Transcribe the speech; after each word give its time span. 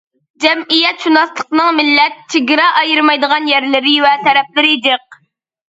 جەمئىيەتشۇناسلىقنىڭ 0.45 1.69
مىللەت، 1.81 2.17
چېگرا 2.35 2.67
ئايرىمايدىغان 2.81 3.47
يەرلىرى 3.53 3.97
ۋە 4.09 4.17
تەرەپلىرى 4.27 4.77
جىق. 4.91 5.23